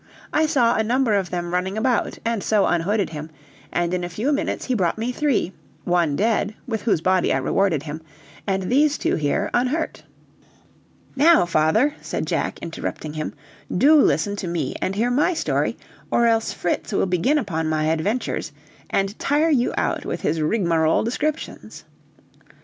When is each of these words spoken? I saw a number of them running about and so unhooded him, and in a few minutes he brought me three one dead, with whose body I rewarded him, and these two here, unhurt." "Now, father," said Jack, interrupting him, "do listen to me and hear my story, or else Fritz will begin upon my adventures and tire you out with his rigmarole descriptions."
I 0.33 0.47
saw 0.47 0.73
a 0.77 0.83
number 0.83 1.13
of 1.13 1.29
them 1.29 1.53
running 1.53 1.77
about 1.77 2.17
and 2.25 2.41
so 2.43 2.65
unhooded 2.65 3.11
him, 3.11 3.29
and 3.71 3.93
in 3.93 4.03
a 4.03 4.09
few 4.09 4.31
minutes 4.31 4.65
he 4.65 4.73
brought 4.73 4.97
me 4.97 5.11
three 5.11 5.53
one 5.83 6.15
dead, 6.15 6.55
with 6.67 6.81
whose 6.81 7.01
body 7.01 7.31
I 7.31 7.37
rewarded 7.37 7.83
him, 7.83 8.01
and 8.47 8.63
these 8.63 8.97
two 8.97 9.13
here, 9.13 9.51
unhurt." 9.53 10.01
"Now, 11.15 11.45
father," 11.45 11.93
said 12.01 12.25
Jack, 12.25 12.57
interrupting 12.63 13.13
him, 13.13 13.35
"do 13.71 13.93
listen 13.95 14.35
to 14.37 14.47
me 14.47 14.75
and 14.81 14.95
hear 14.95 15.11
my 15.11 15.35
story, 15.35 15.77
or 16.09 16.25
else 16.25 16.51
Fritz 16.51 16.91
will 16.91 17.05
begin 17.05 17.37
upon 17.37 17.69
my 17.69 17.85
adventures 17.85 18.51
and 18.89 19.19
tire 19.19 19.51
you 19.51 19.71
out 19.77 20.03
with 20.03 20.21
his 20.21 20.41
rigmarole 20.41 21.03
descriptions." 21.03 21.83